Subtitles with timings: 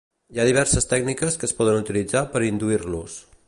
[0.35, 3.23] hi ha diverses tècniques que es poden utilitzar per induir-los